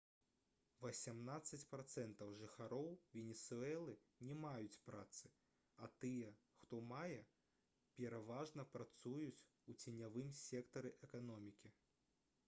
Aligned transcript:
васямнаццаць 0.83 1.65
працэнтаў 1.73 2.31
жыхароў 2.39 2.87
венесуэлы 3.17 3.93
не 4.29 4.37
маюць 4.47 4.79
працы 4.87 5.31
а 5.85 5.89
тыя 6.05 6.31
хто 6.63 6.79
мае 6.95 7.19
пераважна 8.01 8.67
працуюць 8.79 9.39
у 9.73 9.77
ценявым 9.85 10.33
сектары 10.43 10.97
эканомікі 11.09 11.75